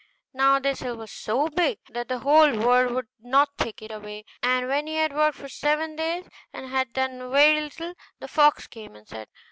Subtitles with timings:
[0.33, 4.25] Now this hill was so big that the whole world could not take it away:
[4.41, 8.65] and when he had worked for seven days, and had done very little, the fox
[8.65, 9.27] came and said.